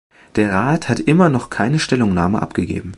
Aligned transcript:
Der 0.35 0.51
Rat 0.51 0.89
hat 0.89 0.99
immer 0.99 1.29
noch 1.29 1.51
keine 1.51 1.77
Stellungnahme 1.77 2.41
abgegeben. 2.41 2.89